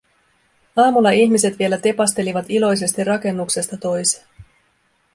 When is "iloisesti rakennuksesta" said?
2.49-3.77